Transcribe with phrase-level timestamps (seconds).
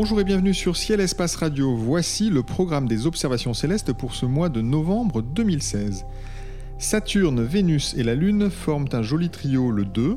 [0.00, 1.76] Bonjour et bienvenue sur Ciel Espace Radio.
[1.76, 6.06] Voici le programme des observations célestes pour ce mois de novembre 2016.
[6.80, 10.16] Saturne, Vénus et la Lune forment un joli trio le 2.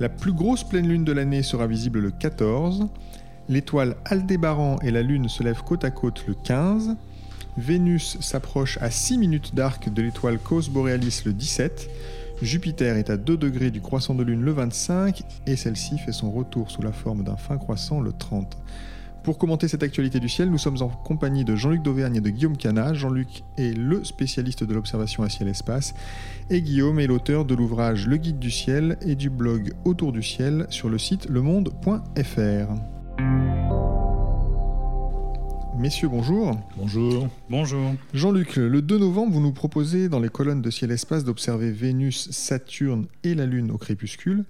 [0.00, 2.88] La plus grosse pleine lune de l'année sera visible le 14.
[3.50, 6.96] L'étoile Aldébaran et la Lune se lèvent côte à côte le 15.
[7.58, 11.90] Vénus s'approche à 6 minutes d'arc de l'étoile Cos Borealis le 17.
[12.40, 16.32] Jupiter est à 2 degrés du croissant de Lune le 25 et celle-ci fait son
[16.32, 18.56] retour sous la forme d'un fin croissant le 30.
[19.22, 22.28] Pour commenter cette actualité du ciel, nous sommes en compagnie de Jean-Luc Dauvergne et de
[22.28, 22.92] Guillaume Cana.
[22.92, 25.94] Jean-Luc est le spécialiste de l'observation à ciel-espace
[26.50, 30.22] et Guillaume est l'auteur de l'ouvrage Le Guide du ciel et du blog Autour du
[30.22, 32.74] ciel sur le site lemonde.fr.
[35.78, 36.60] Messieurs, bonjour.
[36.76, 37.28] Bonjour.
[37.48, 37.94] Bonjour.
[38.12, 43.06] Jean-Luc, le 2 novembre, vous nous proposez dans les colonnes de ciel-espace d'observer Vénus, Saturne
[43.24, 44.44] et la Lune au crépuscule.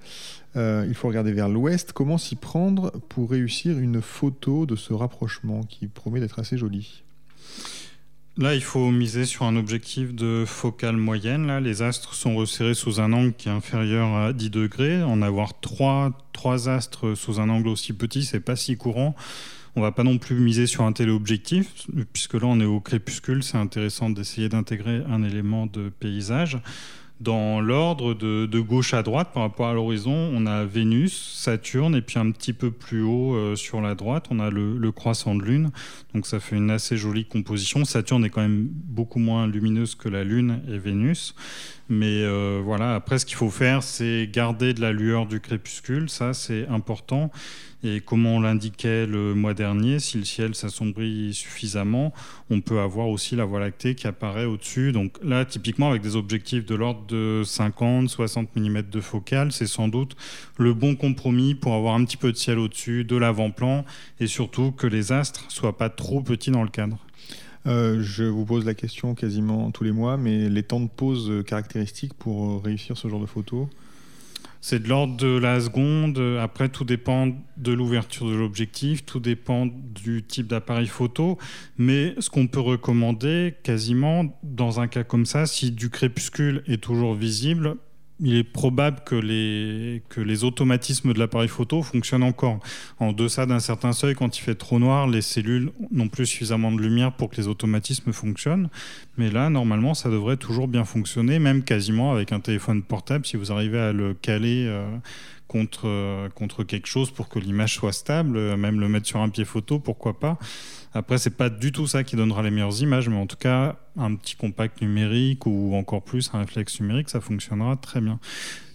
[0.57, 1.93] Euh, il faut regarder vers l'ouest.
[1.93, 7.05] Comment s'y prendre pour réussir une photo de ce rapprochement qui promet d'être assez joli?
[8.37, 11.47] Là, il faut miser sur un objectif de focale moyenne.
[11.47, 15.03] Là, les astres sont resserrés sous un angle qui est inférieur à 10 degrés.
[15.03, 19.15] En avoir trois, trois astres sous un angle aussi petit, c'est pas si courant.
[19.75, 23.43] On va pas non plus miser sur un téléobjectif, puisque là on est au crépuscule,
[23.43, 26.59] c'est intéressant d'essayer d'intégrer un élément de paysage.
[27.23, 32.03] Dans l'ordre de, gauche à droite par rapport à l'horizon, on a Vénus, Saturne, et
[32.03, 35.43] puis un petit peu plus haut euh, sur la droite, on a le, croissant de
[35.43, 35.71] Lune.
[36.15, 37.85] Donc ça fait une assez jolie composition.
[37.85, 41.37] Saturne est quand même beaucoup moins lumineuse que la Lune et Vénus.
[41.93, 46.09] Mais euh, voilà, après ce qu'il faut faire, c'est garder de la lueur du crépuscule,
[46.09, 47.31] ça c'est important.
[47.85, 52.15] Et comme on l'indiquait le mois dernier, si le ciel s'assombrit suffisamment,
[52.49, 54.93] on peut avoir aussi la Voie lactée qui apparaît au-dessus.
[54.93, 59.67] Donc là, typiquement, avec des objectifs de l'ordre de 50, 60 mm de focale, c'est
[59.67, 60.17] sans doute
[60.57, 63.85] le bon compromis pour avoir un petit peu de ciel au-dessus, de l'avant-plan,
[64.19, 66.97] et surtout que les astres soient pas trop petits dans le cadre.
[67.67, 71.45] Euh, je vous pose la question quasiment tous les mois, mais les temps de pause
[71.47, 73.69] caractéristiques pour réussir ce genre de photos
[74.63, 76.19] c'est de l'ordre de la seconde.
[76.41, 81.37] Après, tout dépend de l'ouverture de l'objectif, tout dépend du type d'appareil photo.
[81.79, 86.81] Mais ce qu'on peut recommander quasiment dans un cas comme ça, si du crépuscule est
[86.81, 87.75] toujours visible,
[88.23, 92.61] il est probable que les, que les automatismes de l'appareil photo fonctionnent encore.
[93.01, 96.71] En deçà d'un certain seuil, quand il fait trop noir, les cellules n'ont plus suffisamment
[96.71, 98.69] de lumière pour que les automatismes fonctionnent.
[99.19, 103.37] Mais là, normalement, ça devrait toujours bien fonctionner, même quasiment avec un téléphone portable, si
[103.37, 104.67] vous arrivez à le caler.
[104.69, 104.87] Euh,
[105.53, 109.29] contre, contre quelque chose pour que l'image soit stable, euh, même le mettre sur un
[109.29, 110.39] pied photo, pourquoi pas.
[110.95, 113.77] Après, c'est pas du tout ça qui donnera les meilleures images, mais en tout cas,
[113.97, 118.19] un petit compact numérique ou encore plus un réflexe numérique, ça fonctionnera très bien.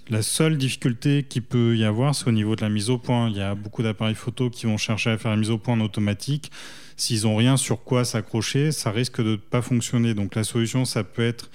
[0.09, 3.29] La seule difficulté qu'il peut y avoir, c'est au niveau de la mise au point.
[3.29, 5.73] Il y a beaucoup d'appareils photo qui vont chercher à faire la mise au point
[5.73, 6.51] en automatique.
[6.95, 10.13] S'ils n'ont rien sur quoi s'accrocher, ça risque de ne pas fonctionner.
[10.13, 11.49] Donc la solution, ça peut être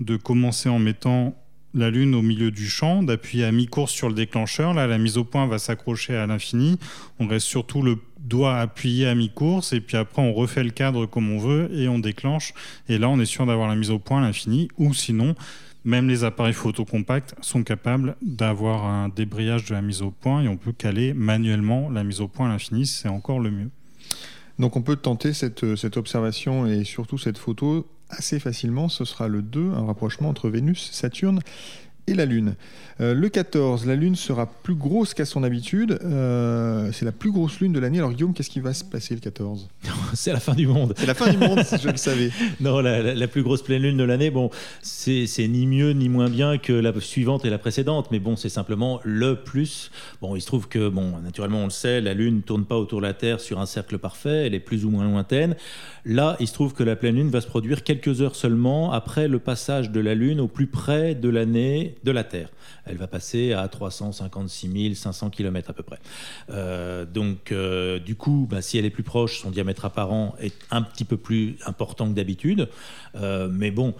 [0.00, 1.34] de commencer en mettant
[1.74, 4.74] la lune au milieu du champ, d'appuyer à mi-course sur le déclencheur.
[4.74, 6.78] Là, la mise au point va s'accrocher à l'infini.
[7.18, 11.04] On reste surtout le doigt appuyé à mi-course et puis après on refait le cadre
[11.06, 12.54] comme on veut et on déclenche.
[12.88, 14.68] Et là, on est sûr d'avoir la mise au point à l'infini.
[14.78, 15.34] Ou sinon,
[15.84, 20.42] même les appareils photo compacts sont capables d'avoir un débrayage de la mise au point
[20.42, 22.86] et on peut caler manuellement la mise au point à l'infini.
[22.86, 23.70] C'est encore le mieux.
[24.58, 27.86] Donc on peut tenter cette, cette observation et surtout cette photo
[28.18, 28.88] assez facilement.
[28.88, 31.40] Ce sera le 2, un rapprochement entre Vénus, Saturne
[32.06, 32.54] et la Lune.
[33.00, 35.98] Euh, le 14, la Lune sera plus grosse qu'à son habitude.
[36.04, 37.98] Euh, c'est la plus grosse Lune de l'année.
[37.98, 39.68] Alors Guillaume, qu'est-ce qui va se passer le 14
[40.14, 40.94] C'est la fin du monde.
[40.96, 42.30] C'est la fin du monde, si je le savais.
[42.60, 44.50] Non, la, plus grosse pleine Lune de l'année, bon,
[44.82, 48.48] c'est ni mieux ni moins bien que la suivante et la précédente, mais bon, c'est
[48.48, 49.90] simplement le plus.
[50.20, 52.76] Bon, il se trouve que, bon, naturellement, on le sait, la Lune ne tourne pas
[52.76, 55.56] autour de la Terre sur un cercle parfait, elle est plus ou moins lointaine.
[56.04, 59.26] Là, il se trouve que la pleine Lune va se produire quelques heures seulement après
[59.26, 62.48] le passage de la Lune au plus près de l'année de la Terre.
[62.86, 65.98] Elle va passer à 356 500 km à peu près.
[66.50, 70.54] Euh, donc, euh, du coup, bah, si elle est plus proche, son diamètre apparent est
[70.70, 72.68] un petit peu plus important que d'habitude.
[73.16, 73.94] Euh, mais bon,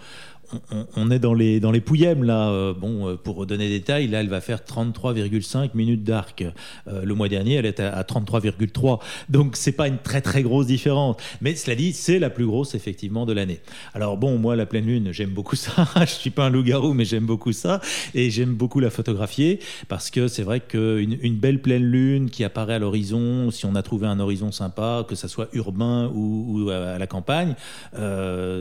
[0.95, 1.81] on, est dans les, dans les
[2.21, 2.49] là.
[2.49, 6.43] Euh, bon, euh, pour donner des détails, là, elle va faire 33,5 minutes d'arc.
[6.87, 8.99] Euh, le mois dernier, elle était à 33,3.
[9.29, 11.17] Donc, c'est pas une très très grosse différence.
[11.41, 13.59] Mais cela dit, c'est la plus grosse effectivement de l'année.
[13.93, 15.87] Alors bon, moi, la pleine lune, j'aime beaucoup ça.
[15.99, 17.81] Je suis pas un loup-garou, mais j'aime beaucoup ça
[18.13, 22.43] et j'aime beaucoup la photographier parce que c'est vrai qu'une une belle pleine lune qui
[22.43, 26.69] apparaît à l'horizon, si on a trouvé un horizon sympa, que ça soit urbain ou,
[26.69, 27.55] à la campagne,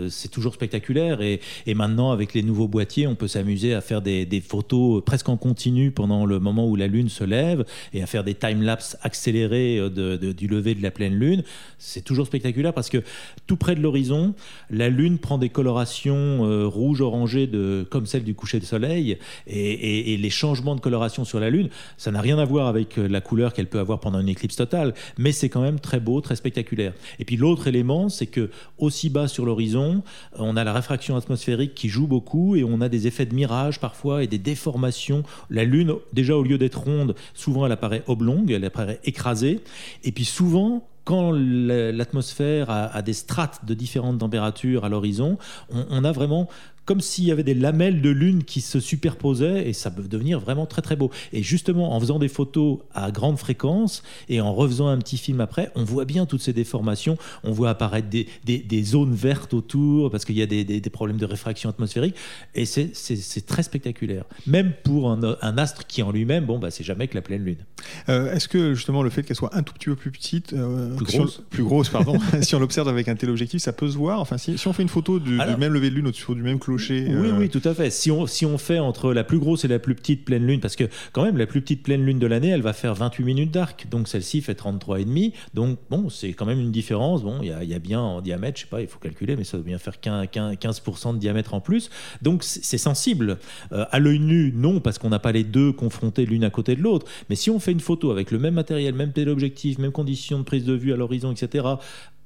[0.09, 4.01] c'est toujours spectaculaire et, et maintenant, avec les nouveaux boîtiers, on peut s'amuser à faire
[4.01, 8.07] des, photos presque en continu pendant le moment où la Lune se lève et à
[8.07, 11.43] faire des time-lapse accélérés euh, du lever de la pleine Lune.
[11.79, 13.03] C'est toujours spectaculaire parce que
[13.47, 14.35] tout près de l'horizon,
[14.71, 19.19] la Lune prend des colorations euh, de, comme celles du coucher de soleil.
[19.47, 23.09] Et, les changements de coloration sur la Lune, ça n'a rien à voir avec euh,
[23.09, 26.21] la couleur qu'elle peut avoir pendant une éclipse totale, mais c'est quand même très beau,
[26.21, 26.93] très spectaculaire.
[27.19, 30.03] Et puis l'autre élément, c'est que aussi bas sur l'horizon,
[30.39, 33.81] on a la réfraction atmosphérique qui joue beaucoup et on a des effets de mirage
[33.81, 35.23] parfois et des déformations.
[35.51, 39.61] La Lune, déjà au lieu d'être ronde, souvent elle apparaît oblongue, elle apparaît écrasée.
[40.03, 45.39] Et puis souvent, quand l'atmosphère a, des strates de différentes températures à l'horizon,
[45.71, 46.49] on, a vraiment
[46.85, 50.41] comme s'il y avait des lamelles de lune qui se superposaient et ça peut devenir
[50.41, 51.11] vraiment très très beau.
[51.33, 55.41] Et justement, en faisant des photos à grande fréquence et en refaisant un petit film
[55.41, 57.17] après, on voit bien toutes ces déformations.
[57.43, 61.17] On voit apparaître des, des, zones vertes autour parce qu'il y a des, des, problèmes
[61.17, 62.17] de réfraction atmosphérique
[62.55, 64.25] et c'est très spectaculaire.
[64.47, 67.45] Même pour un, un astre qui en lui-même, bon, bah, c'est jamais que la pleine
[67.45, 67.65] lune.
[68.09, 70.95] Euh, est-ce que justement le fait qu'elle soit un tout petit peu plus petite, euh,
[70.97, 71.43] plus, grosse.
[71.51, 74.21] plus grosse, pardon, si on l'observe avec un téléobjectif, ça peut se voir?
[74.21, 76.59] Enfin, si, si on fait une photo du, même lever de lune au-dessus du même
[76.77, 77.91] oui, euh, oui, tout à fait.
[77.91, 80.61] Si on, si on fait entre la plus grosse et la plus petite pleine lune,
[80.61, 83.25] parce que quand même, la plus petite pleine lune de l'année, elle va faire 28
[83.25, 83.87] minutes d'arc.
[83.91, 85.33] Donc celle-ci fait 33,5.
[85.55, 87.23] Donc bon, c'est quand même une différence.
[87.23, 89.57] Bon, il y a, bien en diamètre, je sais pas, il faut calculer, mais ça
[89.57, 91.91] doit bien faire 15, 15% de diamètre en plus.
[92.23, 93.39] Donc c'est sensible.
[93.73, 96.77] Euh, à l'œil nu, non, parce qu'on n'a pas les deux confrontés l'une à côté
[96.77, 97.07] de l'autre.
[97.29, 100.45] Mais si on fait une photo avec le même matériel, même téléobjectif, même conditions de
[100.45, 101.65] prise de vue à l'horizon, etc.,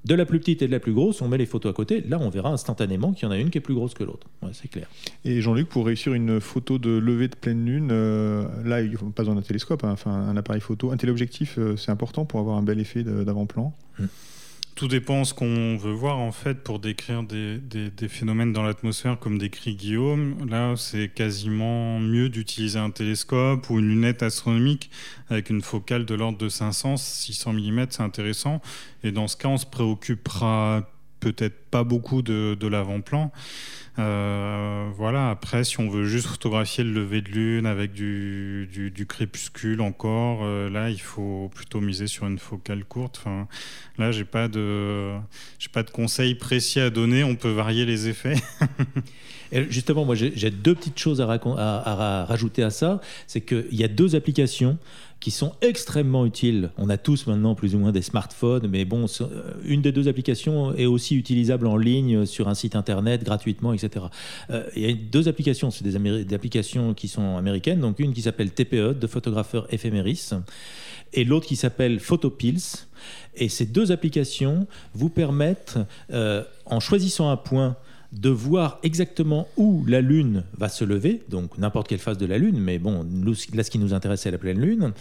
[0.05, 2.03] de la plus petite et de la plus grosse, on met les photos à côté.
[2.09, 4.29] Là, on verra instantanément qu'il y en a une qui est plus grosse que l'autre.
[4.53, 4.89] c'est clair.
[5.25, 8.99] Et Jean-Luc, pour réussir une photo de levée de pleine lune, euh, là, il a
[8.99, 10.93] pas besoin d'un télescope, hein, enfin un appareil photo.
[10.93, 13.75] Un téléobjectif, euh, c'est important pour avoir un bel effet d'avant-plan.
[13.99, 14.05] Mmh.
[14.79, 17.59] Tout dépend ce qu'on veut voir en fait pour décrire des,
[18.09, 20.49] phénomènes dans l'atmosphère comme décrit Guillaume.
[20.49, 24.89] Là, c'est quasiment mieux d'utiliser un télescope ou une lunette astronomique
[25.31, 28.61] avec une focale de l'ordre de 500, 600 mm, c'est intéressant.
[29.03, 30.89] Et dans ce cas, on se préoccupera
[31.21, 33.33] peut-être pas beaucoup de, de l'avant-plan.
[33.99, 39.07] Euh, voilà, après, si on veut juste photographier le lever de lune avec du, du,
[39.07, 43.19] crépuscule encore, euh, là, il faut plutôt miser sur une focale courte.
[43.21, 43.49] Enfin,
[43.99, 47.25] là, j'ai pas pas de conseils précis à donner.
[47.25, 48.37] On peut varier les effets.
[49.53, 53.01] Et justement, moi, j'ai deux petites choses à, à, à rajouter à ça.
[53.27, 54.79] C'est qu'il y a deux applications
[55.21, 56.71] qui sont extrêmement utiles.
[56.79, 60.09] On a tous maintenant plus ou moins des smartphones, mais bon, euh, une des deux
[60.09, 64.07] applications est aussi utilisable en ligne sur un site internet gratuitement, etc.
[64.51, 68.23] Euh, il y a deux applications, c'est des, applications qui sont américaines, donc une qui
[68.23, 70.31] s'appelle TPE, de photographeur éphéméris,
[71.13, 72.87] et l'autre qui s'appelle Photopills.
[73.35, 75.79] Et ces deux applications vous permettent,
[76.13, 77.77] euh, en choisissant un point,
[78.13, 82.39] de voir exactement où la Lune va se lever, donc n'importe quelle phase de la
[82.39, 83.07] Lune, mais bon,
[83.55, 84.93] là ce qui nous intéresse c'est la pleine Lune.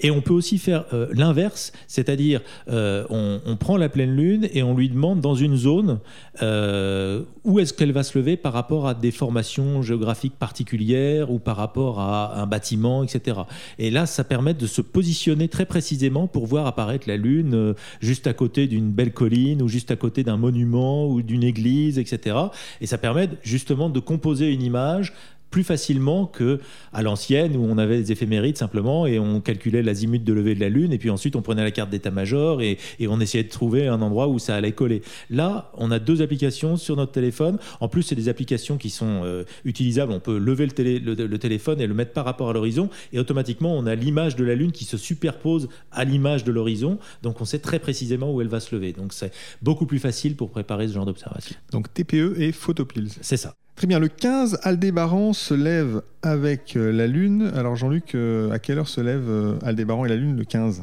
[0.00, 4.62] Et on peut aussi faire euh, l'inverse, c'est-à-dire euh, on, prend la pleine Lune et
[4.62, 5.98] on lui demande dans une zone
[6.42, 11.38] euh, où est-ce qu'elle va se lever par rapport à des formations géographiques particulières ou
[11.38, 13.38] par rapport à un bâtiment, etc.
[13.78, 18.26] Et là, ça permet de se positionner très précisément pour voir apparaître la Lune juste
[18.26, 22.36] à côté d'une belle colline ou juste à côté d'un monument ou d'une église, etc.
[22.80, 25.12] Et ça permet justement de composer une image
[25.50, 26.60] plus facilement que
[26.92, 30.60] à l'ancienne où on avait des éphémérides simplement et on calculait l'azimut de lever de
[30.60, 32.78] la lune et puis ensuite on prenait la carte d'état-major et,
[33.08, 35.02] on essayait de trouver un endroit où ça allait coller.
[35.30, 37.58] Là, on a deux applications sur notre téléphone.
[37.80, 40.12] En plus, c'est des applications qui sont euh, utilisables.
[40.12, 43.86] On peut lever le, téléphone et le mettre par rapport à l'horizon et automatiquement on
[43.86, 46.98] a l'image de la lune qui se superpose à l'image de l'horizon.
[47.22, 48.92] Donc on sait très précisément où elle va se lever.
[48.92, 51.56] Donc c'est beaucoup plus facile pour préparer ce genre d'observation.
[51.72, 53.10] Donc TPE et Photopills.
[53.22, 53.54] C'est ça.
[53.78, 57.52] Très bien, le 15, Aldébaran se lève avec euh, la Lune.
[57.54, 60.82] Alors Jean-Luc, euh, à quelle heure se lève euh, Aldébaran et la Lune le 15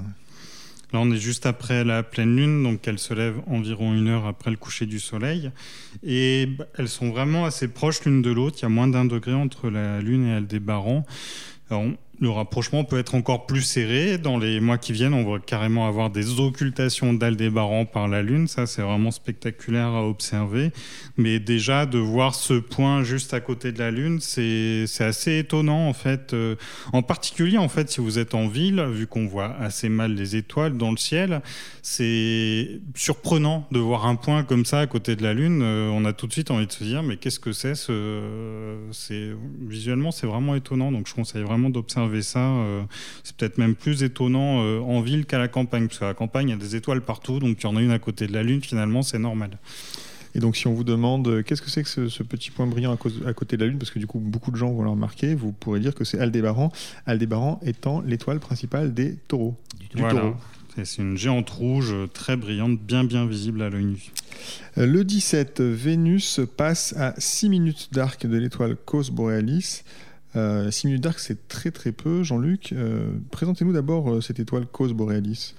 [0.93, 4.25] Là, on est juste après la pleine lune, donc elle se lève environ une heure
[4.25, 5.51] après le coucher du soleil.
[6.05, 6.47] Et
[6.77, 8.59] elles sont vraiment assez proches l'une de l'autre.
[8.59, 11.05] Il y a moins d'un degré entre la lune et Aldébaran.
[11.69, 11.83] Alors,
[12.19, 14.17] le rapprochement peut être encore plus serré.
[14.17, 18.47] Dans les mois qui viennent, on va carrément avoir des occultations d'Aldébaran par la Lune.
[18.47, 20.71] Ça, c'est vraiment spectaculaire à observer.
[21.17, 25.87] Mais déjà, de voir ce point juste à côté de la Lune, c'est assez étonnant,
[25.87, 26.33] en fait.
[26.33, 26.55] Euh,
[26.93, 30.35] en particulier, en fait, si vous êtes en ville, vu qu'on voit assez mal les
[30.35, 31.41] étoiles dans le ciel,
[31.81, 35.61] c'est surprenant de voir un point comme ça à côté de la Lune.
[35.61, 38.75] Euh, on a tout de suite envie de se dire, mais qu'est-ce que c'est ce...
[39.67, 40.91] Visuellement, c'est vraiment étonnant.
[40.91, 42.39] Donc, je conseille vraiment d'observer ça.
[42.39, 42.83] Euh,
[43.23, 46.49] c'est peut-être même plus étonnant euh, en ville qu'à la campagne, parce qu'à la campagne,
[46.49, 48.33] il y a des étoiles partout, donc il y en a une à côté de
[48.33, 49.51] la Lune, finalement, c'est normal.
[50.35, 52.93] Et donc, si on vous demande euh, qu'est-ce que c'est que ce, petit point brillant
[52.93, 55.33] à, côté de la Lune, parce que du coup, beaucoup de gens vont le remarquer,
[55.33, 56.71] vous pourrez dire que c'est Aldébaran.
[57.05, 59.55] Aldébaran étant l'étoile principale des taureaux.
[59.79, 60.35] Du taureau.
[60.83, 64.11] C'est une géante rouge très brillante, bien bien visible à l'œil nu.
[64.75, 69.83] Le 17, Vénus passe à 6 minutes d'arc de l'étoile Cos Borealis.
[70.35, 72.21] 6 euh, minutes d'arc, c'est très très peu.
[72.23, 75.55] Jean-Luc, euh, présentez-nous d'abord euh, cette étoile Cause Borealis.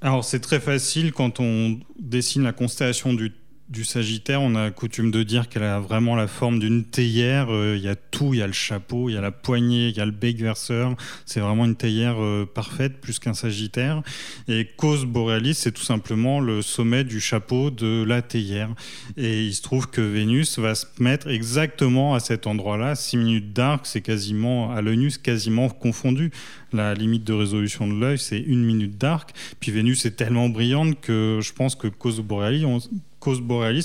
[0.00, 3.32] Alors c'est très facile quand on dessine la constellation du
[3.74, 7.48] du Sagittaire, on a coutume de dire qu'elle a vraiment la forme d'une théière.
[7.50, 9.88] Euh, il y a tout, il y a le chapeau, il y a la poignée,
[9.88, 10.94] il y a le bec verseur.
[11.26, 14.02] C'est vraiment une théière euh, parfaite, plus qu'un Sagittaire.
[14.46, 18.70] Et Cause Borealis, c'est tout simplement le sommet du chapeau de la théière.
[19.16, 22.94] Et il se trouve que Vénus va se mettre exactement à cet endroit-là.
[22.94, 26.30] 6 minutes d'arc, c'est quasiment, à l'œil nu, quasiment confondu.
[26.72, 29.30] La limite de résolution de l'œil, c'est une minute d'arc.
[29.58, 32.78] Puis Vénus est tellement brillante que je pense que Cause Borealis, on,
[33.24, 33.42] Cause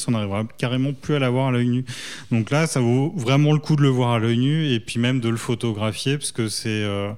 [0.07, 1.85] on n'arrivera carrément plus à la voir à l'œil nu.
[2.29, 4.99] Donc là, ça vaut vraiment le coup de le voir à l'œil nu et puis
[4.99, 7.13] même de le photographier parce que c'est euh,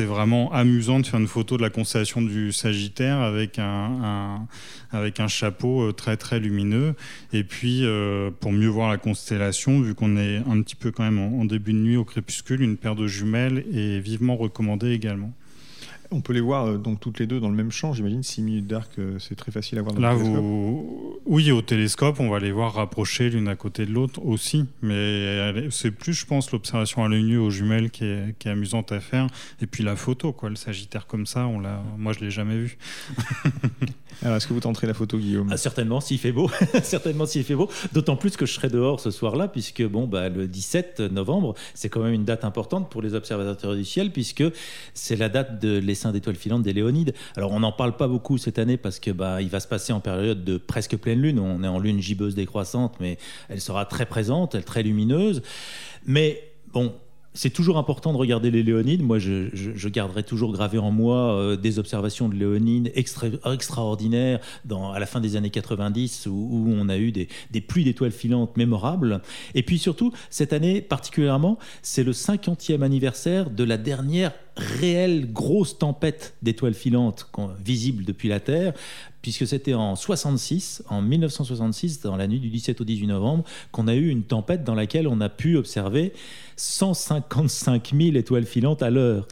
[0.00, 4.48] vraiment amusant de faire une photo de la constellation du Sagittaire avec un,
[4.90, 6.96] avec un chapeau euh, très très lumineux.
[7.32, 11.04] Et puis euh, pour mieux voir la constellation, vu qu'on est un petit peu quand
[11.04, 15.32] même en début de nuit au crépuscule, une paire de jumelles est vivement recommandée également.
[16.12, 18.22] On peut les voir euh, donc toutes les deux dans le même champ, j'imagine.
[18.22, 21.22] 6 minutes d'arc, euh, c'est très facile à voir dans Là, le télescope.
[21.26, 24.66] Oui, au télescope, on va les voir rapprochées l'une à côté de l'autre aussi.
[24.82, 28.50] Mais c'est plus, je pense, l'observation à l'œil nu aux jumelles qui est, qui est,
[28.50, 29.28] amusante à faire.
[29.60, 30.50] Et puis la photo, quoi.
[30.50, 31.82] Le Sagittaire comme ça, on l'a...
[31.96, 32.78] moi, je ne l'ai jamais vu.
[34.22, 35.48] Alors, est-ce que vous tenterez la photo, Guillaume?
[35.50, 36.50] Ah, Certainement, s'il fait beau.
[36.82, 37.68] certainement, s'il fait beau.
[37.92, 41.88] D'autant plus que je serai dehors ce soir-là, puisque bon, bah, le 17 novembre, c'est
[41.88, 44.44] quand même une date importante pour les observateurs du ciel, puisque
[44.94, 47.14] c'est la date de l'essaim d'étoiles filantes des Léonides.
[47.36, 49.92] Alors, on n'en parle pas beaucoup cette année parce que bah, il va se passer
[49.92, 51.38] en période de presque pleine lune.
[51.38, 55.42] On est en lune gibbeuse décroissante, mais elle sera très présente, elle très lumineuse.
[56.06, 56.94] Mais bon,
[57.32, 59.02] c'est toujours important de regarder les Léonides.
[59.02, 64.40] Moi, je, garderai toujours gravé en moi euh, des observations de Léonides extraordinaires
[64.94, 67.28] à la fin des années 90 où, on a eu des,
[67.60, 69.20] pluies d'étoiles filantes mémorables.
[69.54, 75.78] Et puis surtout, cette année particulièrement, c'est le 50e anniversaire de la dernière réelle grosse
[75.78, 77.30] tempête d'étoiles filantes
[77.64, 78.74] visible depuis la Terre,
[79.22, 83.88] puisque c'était en 66, en 1966, dans la nuit du 17 au 18 novembre, qu'on
[83.88, 86.12] a eu une tempête dans laquelle on a pu observer
[86.56, 89.26] 155 000 étoiles filantes à l'heure.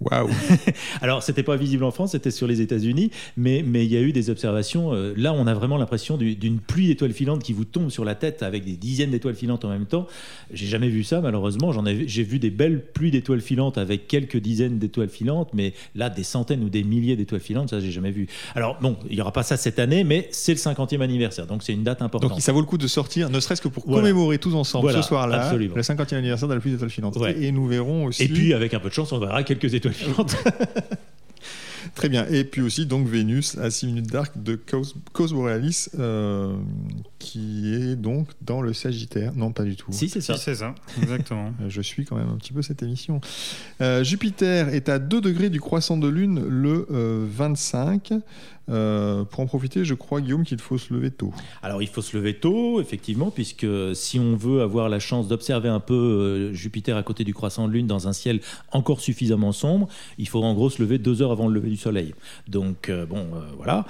[0.00, 0.28] Waouh
[1.00, 4.00] Alors, c'était pas visible en France, c'était sur les États-Unis, mais mais il y a
[4.00, 4.92] eu des observations.
[4.92, 8.14] Euh, là, on a vraiment l'impression d'une pluie d'étoiles filantes qui vous tombe sur la
[8.14, 10.06] tête avec des dizaines d'étoiles filantes en même temps.
[10.52, 11.72] J'ai jamais vu ça, malheureusement.
[11.72, 15.72] J'en ai j'ai vu des belles pluies d'étoiles filantes avec quelques dizaines d'étoiles filantes, mais
[15.94, 18.26] là, des centaines ou des milliers d'étoiles filantes, ça, j'ai jamais vu.
[18.54, 21.62] Alors bon, il y aura pas ça cette année, mais c'est le 50e anniversaire, donc
[21.62, 22.30] c'est une date importante.
[22.30, 25.02] Donc ça vaut le coup de sortir, ne serait-ce que pour commémorer tous ensemble ce
[25.02, 27.16] soir-là le 50e anniversaire de la pluie d'étoiles filantes.
[27.40, 28.22] Et nous verrons aussi.
[28.22, 29.85] Et puis, avec un peu de chance, on verra quelques étoiles
[31.96, 32.26] Très bien.
[32.28, 34.54] Et puis aussi, donc, Vénus à 6 minutes d'arc de
[35.12, 36.54] Cause Borealis, euh,
[37.18, 39.32] qui est donc dans le Sagittaire.
[39.34, 39.90] Non, pas du tout.
[39.92, 40.36] Si, c'est ça.
[40.36, 41.52] c'est ça, exactement.
[41.62, 43.20] Euh, je suis quand même un petit peu cette émission.
[43.80, 46.86] Euh, Jupiter est à 2 degrés du croissant de Lune le
[47.30, 48.12] 25.
[48.68, 51.32] Euh, pour en profiter, je crois, Guillaume, qu'il faut se lever tôt.
[51.62, 55.68] Alors, il faut se lever tôt, effectivement, puisque si on veut avoir la chance d'observer
[55.68, 58.40] un peu euh, Jupiter à côté du croissant de Lune dans un ciel
[58.72, 61.76] encore suffisamment sombre, il faut en gros se lever deux heures avant le lever du
[61.76, 62.14] Soleil.
[62.48, 63.84] Donc, euh, bon, voilà,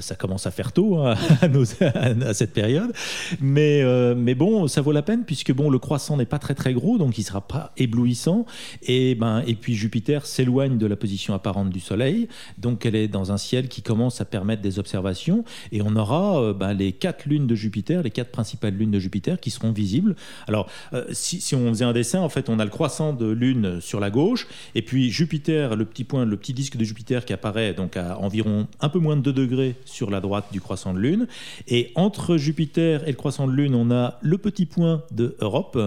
[0.00, 1.14] ça commence à faire tôt hein,
[2.24, 2.92] à, cette période.
[3.40, 3.82] Mais,
[4.14, 6.98] mais bon, ça vaut la peine, puisque bon, le croissant n'est pas très très gros,
[6.98, 8.46] donc il ne sera pas éblouissant.
[8.82, 13.08] Et, ben, et puis, Jupiter s'éloigne de la position apparente du Soleil, donc elle est
[13.08, 16.92] dans un ciel qui commence commence à permettre des observations et on aura ben, les
[16.92, 20.14] quatre lunes de Jupiter, les quatre principales lunes de Jupiter qui seront visibles.
[20.46, 20.68] Alors,
[21.10, 23.98] si, si, on faisait un dessin, en fait, on a le croissant de lune sur
[23.98, 24.46] la gauche
[24.76, 28.18] et puis Jupiter, le petit point, le petit disque de Jupiter qui apparaît donc à
[28.18, 31.26] environ un peu moins de 2 degrés sur la droite du croissant de lune.
[31.66, 35.78] Et entre Jupiter et le croissant de lune, on a le petit point de Europe.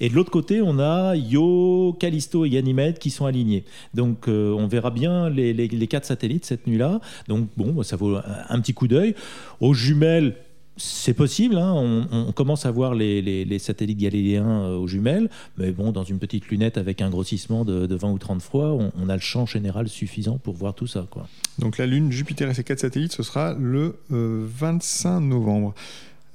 [0.00, 3.64] Et de l'autre côté, on a Io, Callisto et Ganymède qui sont alignés.
[3.94, 7.00] Donc euh, on verra bien les, les, quatre satellites cette nuit-là.
[7.28, 9.14] Donc bon, ça vaut un petit coup d'œil.
[9.60, 10.34] Aux jumelles,
[10.76, 11.72] c'est possible, hein.
[12.12, 16.48] on, commence à voir les, satellites galiléens euh, aux jumelles, mais bon, dans une petite
[16.48, 20.38] lunette avec un grossissement de, 20 ou 30 fois, on, a le champ général suffisant
[20.38, 21.06] pour voir tout ça.
[21.58, 25.74] Donc la Lune, Jupiter et ses quatre satellites, ce sera le 25 euh, novembre.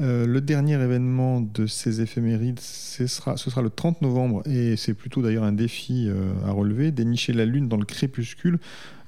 [0.01, 4.75] Euh, le dernier événement de ces éphémérides, ce sera, ce sera le 30 novembre, et
[4.75, 8.59] c'est plutôt d'ailleurs un défi euh, à relever, dénicher la Lune dans le crépuscule.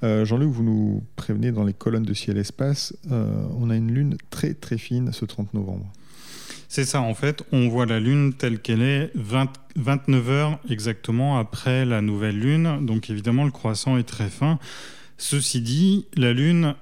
[0.04, 4.54] Euh, Jean-Luc, vous nous prévenez dans les colonnes de ciel-espace, on a une Lune très
[4.54, 5.90] très fine ce 30 novembre.
[6.68, 11.84] C'est ça, en fait, on voit la Lune telle qu'elle est 29 heures exactement après
[11.84, 14.58] la nouvelle Lune, donc évidemment le croissant est très fin.
[15.16, 16.74] Ceci dit, la Lune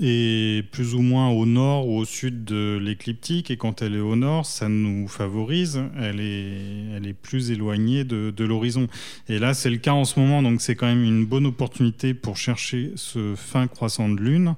[0.00, 4.00] est plus ou moins au nord ou au sud de l'écliptique et quand elle est
[4.00, 8.88] au nord, ça nous favorise, elle est, elle est plus éloignée de, l'horizon.
[9.28, 12.12] Et là, c'est le cas en ce moment, donc c'est quand même une bonne opportunité
[12.12, 14.54] pour chercher ce fin croissant de lune.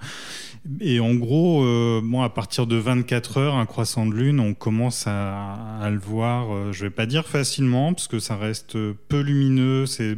[0.80, 4.54] Et en gros, euh, bon, à partir de 24 heures, un croissant de lune, on
[4.54, 8.76] commence à, à le voir, euh, je vais pas dire facilement, parce que ça reste
[9.08, 10.16] peu lumineux, c'est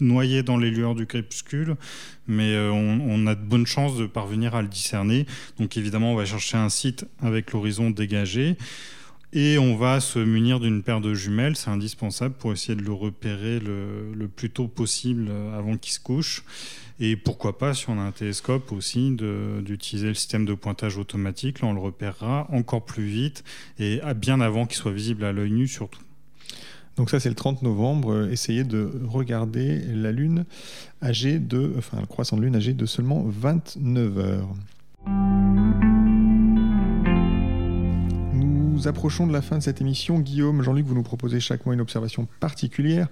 [0.00, 1.76] noyé dans les lueurs du crépuscule,
[2.26, 5.26] mais euh, on, a de bonnes chances de parvenir à le discerner.
[5.58, 8.56] Donc évidemment, on va chercher un site avec l'horizon dégagé.
[9.34, 12.94] Et on va se munir d'une paire de jumelles, c'est indispensable pour essayer de le
[12.94, 16.44] repérer le, plus tôt possible avant qu'il se couche.
[16.98, 19.14] Et pourquoi pas, si on a un télescope aussi,
[19.60, 21.60] d'utiliser le système de pointage automatique.
[21.60, 23.44] Là, on le repérera encore plus vite
[23.78, 26.00] et bien avant qu'il soit visible à l'œil nu surtout.
[26.98, 28.12] Donc ça, c'est le 30 novembre.
[28.12, 30.44] Euh, essayez de regarder la Lune
[31.00, 34.48] âgée de, enfin le croissant de Lune âgé de seulement 29 heures.
[38.34, 40.18] Nous approchons de la fin de cette émission.
[40.18, 43.06] Guillaume, Jean-Luc, vous nous proposez chaque mois une observation particulière,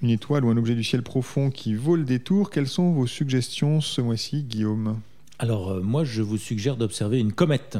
[0.00, 2.48] une étoile ou un objet du ciel profond qui vaut le détour.
[2.48, 4.98] Quelles sont vos suggestions ce mois-ci, Guillaume?
[5.38, 7.76] Alors euh, moi, je vous suggère d'observer une comète.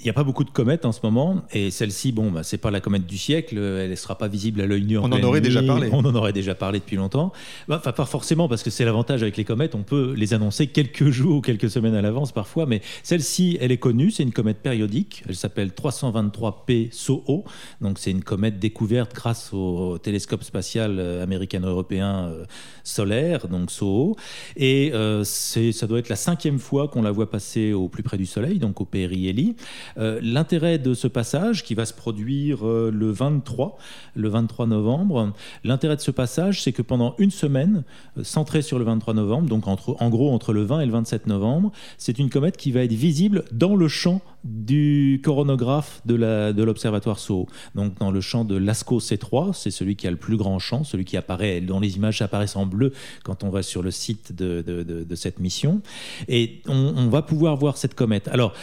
[0.00, 2.56] Il n'y a pas beaucoup de comètes en ce moment, et celle-ci, bon, bah, c'est
[2.56, 4.96] pas la comète du siècle, elle ne sera pas visible à l'œil nu.
[4.96, 5.90] On en aurait déjà parlé.
[5.92, 7.32] On en aurait déjà parlé depuis longtemps.
[7.68, 10.68] Bah, enfin, pas forcément, parce que c'est l'avantage avec les comètes, on peut les annoncer
[10.68, 14.32] quelques jours ou quelques semaines à l'avance parfois, mais celle-ci, elle est connue, c'est une
[14.32, 17.44] comète périodique, elle s'appelle 323P SOHO,
[17.82, 22.44] donc c'est une comète découverte grâce au télescope spatial euh, américano-européen euh,
[22.84, 24.16] solaire, donc SOHO,
[24.56, 28.16] et euh, ça doit être la cinquième fois qu'on la voit passer au plus près
[28.16, 29.56] du Soleil, donc au Périhélie.
[29.98, 33.78] Euh, l'intérêt de ce passage, qui va se produire euh, le 23,
[34.14, 35.32] le 23 novembre,
[35.64, 37.84] l'intérêt de ce passage, c'est que pendant une semaine,
[38.18, 40.92] euh, centrée sur le 23 novembre, donc entre, en gros entre le 20 et le
[40.92, 46.62] 27 novembre, c'est une comète qui va être visible dans le champ du coronographe de
[46.62, 47.46] l'observatoire de.
[47.74, 50.82] Donc dans le champ de Lascaux C3, c'est celui qui a le plus grand champ,
[50.82, 54.34] celui qui apparaît, dont les images apparaissent en bleu quand on va sur le site
[54.34, 55.82] de, cette mission.
[56.28, 58.28] Et on, on va pouvoir voir cette comète.
[58.28, 58.54] Alors,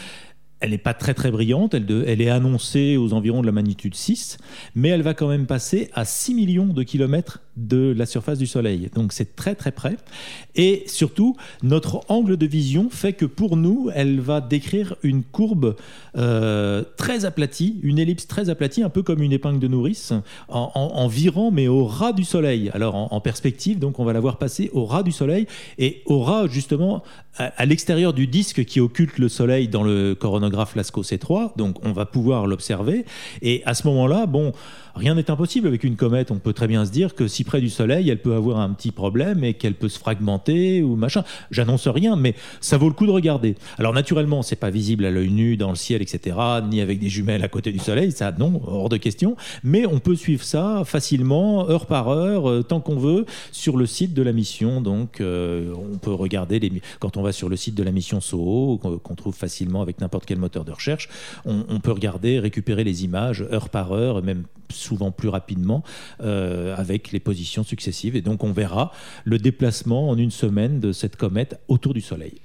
[0.60, 3.94] elle n'est pas très très brillante, elle, elle, est annoncée aux environs de la magnitude
[3.94, 4.38] 6,
[4.74, 8.46] mais elle va quand même passer à 6 millions de kilomètres de la surface du
[8.46, 8.88] Soleil.
[8.94, 9.96] Donc c'est très très près.
[10.54, 15.76] Et surtout, notre angle de vision fait que pour nous, elle va décrire une courbe
[16.16, 20.12] euh, très aplatie, une ellipse très aplatie, un peu comme une épingle de nourrice,
[20.48, 22.70] en, virant mais au ras du Soleil.
[22.74, 25.46] Alors en, perspective, donc on va la voir passer au ras du Soleil
[25.78, 27.02] et au ras justement
[27.36, 31.56] à, l'extérieur du disque qui occulte le Soleil dans le coronographe Lascaux C3.
[31.56, 33.04] Donc on va pouvoir l'observer.
[33.42, 34.52] Et à ce moment-là, bon
[34.98, 36.30] rien n'est impossible avec une comète.
[36.30, 38.70] On peut très bien se dire que si près du Soleil, elle peut avoir un
[38.70, 41.24] petit problème et qu'elle peut se fragmenter ou machin.
[41.50, 43.54] J'annonce rien, mais ça vaut le coup de regarder.
[43.78, 46.36] Alors naturellement, c'est pas visible à l'œil nu dans le ciel, etc.,
[46.68, 49.36] ni avec des jumelles à côté du Soleil, ça non, hors de question.
[49.62, 53.86] Mais on peut suivre ça facilement, heure par heure, euh, tant qu'on veut, sur le
[53.86, 54.80] site de la mission.
[54.80, 56.58] Donc, euh, on peut regarder
[56.98, 60.26] quand on va sur le site de la mission SOHO, qu'on trouve facilement avec n'importe
[60.26, 61.08] quel moteur de recherche,
[61.44, 65.82] on peut regarder, récupérer les images heure par heure, même souvent plus rapidement
[66.20, 68.16] euh, avec les positions successives.
[68.16, 68.92] Et donc on verra
[69.24, 72.40] le déplacement en une semaine de cette comète autour du Soleil.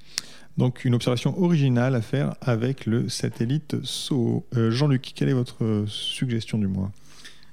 [0.56, 4.46] Donc une observation originale à faire avec le satellite SOHO.
[4.56, 6.92] Euh, Jean-Luc, quelle est votre suggestion du mois?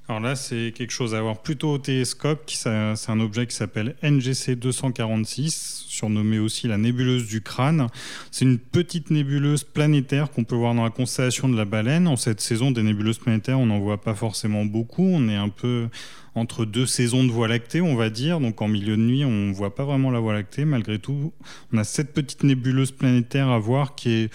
[0.07, 2.49] Alors là, c'est quelque chose à voir plutôt au télescope.
[2.49, 7.87] C'est un objet qui s'appelle NGC 246, surnommé aussi la nébuleuse du crâne.
[8.29, 12.09] C'est une petite nébuleuse planétaire qu'on peut voir dans la constellation de la baleine.
[12.09, 15.05] En cette saison, des nébuleuses planétaires, on n'en voit pas forcément beaucoup.
[15.05, 15.87] On est un peu
[16.35, 18.39] entre deux saisons de Voie lactée, on va dire.
[18.39, 20.65] Donc en milieu de nuit, on ne voit pas vraiment la Voie lactée.
[20.65, 21.33] Malgré tout,
[21.73, 24.33] on a cette petite nébuleuse planétaire à voir qui est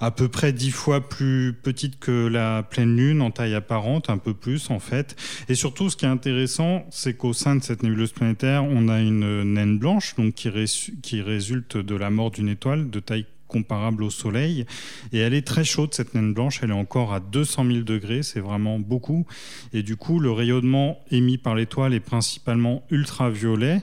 [0.00, 4.18] à peu près dix fois plus petite que la pleine lune en taille apparente, un
[4.18, 5.16] peu plus en fait.
[5.48, 9.00] Et surtout, ce qui est intéressant, c'est qu'au sein de cette nébuleuse planétaire, on a
[9.00, 10.50] une naine blanche, donc qui,
[11.02, 14.66] qui résulte de la mort d'une étoile de taille comparable au Soleil.
[15.12, 16.60] Et elle est très chaude, cette naine blanche.
[16.62, 18.22] Elle est encore à 200 000 degrés.
[18.22, 19.26] C'est vraiment beaucoup.
[19.72, 23.82] Et du coup, le rayonnement émis par l'étoile est principalement ultraviolet.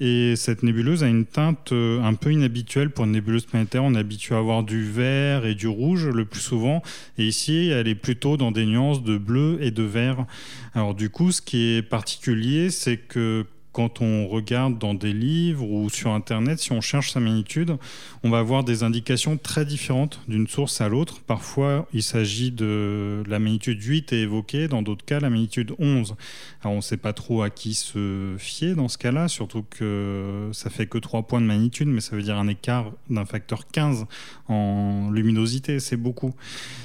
[0.00, 3.84] Et cette nébuleuse a une teinte euh, un peu inhabituelle pour une nébuleuse planétaire.
[3.84, 6.82] On est habitué à avoir du vert et du rouge le plus souvent.
[7.18, 10.26] Et ici, elle est plutôt dans des nuances de bleu et de vert.
[10.74, 15.68] Alors du coup, ce qui est particulier, c'est que quand on regarde dans des livres
[15.68, 17.76] ou sur Internet, si on cherche sa magnitude,
[18.22, 21.20] on va avoir des indications très différentes d'une source à l'autre.
[21.20, 26.14] Parfois, il s'agit de la magnitude 8 est évoquée, dans d'autres cas, la magnitude 11.
[26.62, 30.50] Alors, on ne sait pas trop à qui se fier dans ce cas-là, surtout que
[30.52, 33.66] ça fait que 3 points de magnitude, mais ça veut dire un écart d'un facteur
[33.66, 34.06] 15
[34.46, 36.32] en luminosité, c'est beaucoup.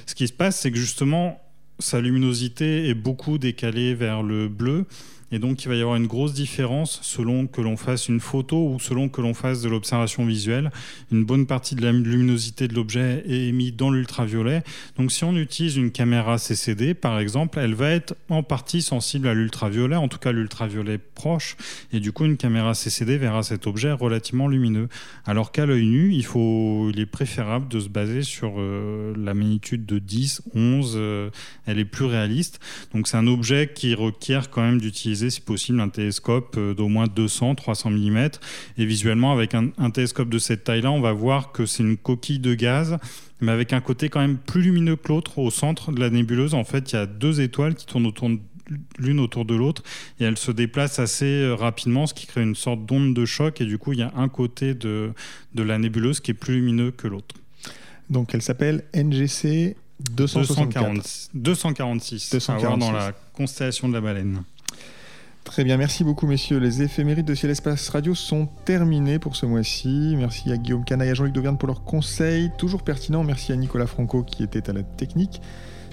[0.08, 1.40] Ce qui se passe, c'est que justement,
[1.78, 4.86] sa luminosité est beaucoup décalée vers le bleu
[5.32, 8.74] et donc, il va y avoir une grosse différence selon que l'on fasse une photo
[8.74, 10.72] ou selon que l'on fasse de l'observation visuelle.
[11.12, 14.64] Une bonne partie de la luminosité de l'objet est émise dans l'ultraviolet.
[14.98, 19.28] Donc, si on utilise une caméra CCD, par exemple, elle va être en partie sensible
[19.28, 21.58] à l'ultraviolet, en tout cas l'ultraviolet proche.
[21.94, 24.90] Et du coup, une caméra CCD verra cet objet relativement lumineux.
[25.26, 29.34] Alors qu'à l'œil nu, il, faut, il est préférable de se baser sur euh, la
[29.36, 30.94] magnitude de 10, 11.
[30.96, 31.30] Euh,
[31.68, 32.60] elle est plus réaliste.
[32.94, 36.88] Donc, c'est un objet qui requiert quand même d'utiliser si possible, un télescope euh, d'au
[36.88, 38.30] moins 200, 300 mm.
[38.78, 42.40] Et visuellement, avec un, télescope de cette taille-là, on va voir que c'est une coquille
[42.40, 42.98] de gaz,
[43.42, 45.38] mais avec un côté quand même plus lumineux que l'autre.
[45.40, 48.30] Au centre de la nébuleuse, en fait, il y a deux étoiles qui tournent autour
[49.00, 49.82] l'une autour de l'autre
[50.20, 53.62] et elles se déplacent assez euh, rapidement, ce qui crée une sorte d'onde de choc
[53.62, 55.12] et du coup il y a un côté de,
[55.56, 57.36] de la nébuleuse qui est plus lumineux que l'autre.
[58.12, 61.32] Donc elle s'appelle NGC 246.
[61.34, 62.80] 246, 246.
[62.80, 64.44] dans la constellation de la baleine.
[65.44, 66.60] Très bien, merci beaucoup messieurs.
[66.60, 70.14] Les éphémérides de Ciel Espace Radio sont terminés pour ce mois-ci.
[70.16, 73.24] Merci à Guillaume Canaille et à Jean-Luc Dauvergne pour leurs conseils, toujours pertinents.
[73.24, 75.42] Merci à Nicolas Franco qui était à la technique.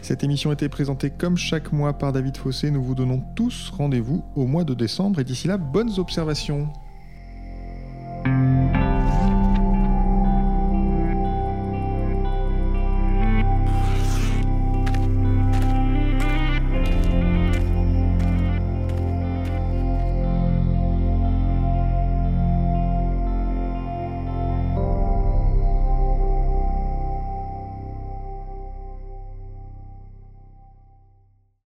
[0.02, 2.70] Cette émission était présentée comme chaque mois par David Fossé.
[2.70, 6.68] Nous vous donnons tous rendez-vous au mois de décembre et d'ici là, bonnes observations.